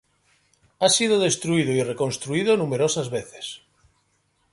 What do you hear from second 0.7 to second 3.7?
Ha sido destruido y reconstruido numerosas veces.